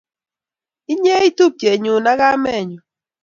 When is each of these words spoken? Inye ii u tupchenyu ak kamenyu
Inye 0.91 1.13
ii 1.19 1.27
u 1.31 1.35
tupchenyu 1.37 1.95
ak 2.11 2.17
kamenyu 2.19 2.79